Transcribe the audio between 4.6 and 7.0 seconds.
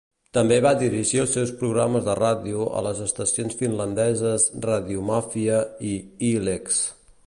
"Radiomafia" i "YleX".